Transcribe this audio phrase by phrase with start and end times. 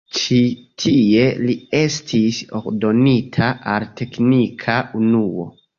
[0.19, 0.37] Ĉi
[0.83, 5.53] tie li estis ordonita al teknika unuo.